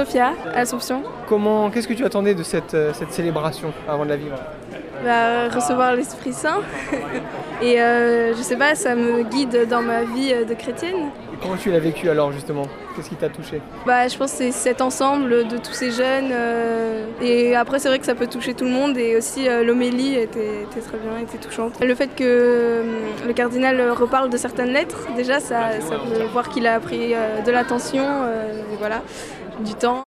[0.00, 1.02] Sophia, Assomption.
[1.28, 4.36] Comment, qu'est-ce que tu attendais de cette, euh, cette célébration avant de la vivre?
[5.04, 6.62] Bah, Recevoir l'Esprit Saint.
[7.62, 11.10] Et euh, je sais pas, ça me guide dans ma vie de chrétienne.
[11.42, 12.62] Comment tu l'as vécu alors justement?
[12.96, 13.60] Qu'est-ce qui t'a touché?
[13.84, 16.30] Bah, Je pense que c'est cet ensemble de tous ces jeunes.
[16.32, 18.96] Euh, et après, c'est vrai que ça peut toucher tout le monde.
[18.96, 21.74] Et aussi, euh, l'homélie était, très bien, était touchante.
[21.80, 22.82] Le fait que euh,
[23.26, 27.14] le cardinal reparle de certaines lettres, déjà, ça, ça peut voir qu'il a pris
[27.46, 28.04] de l'attention,
[28.78, 29.02] voilà,
[29.64, 29.98] du temps.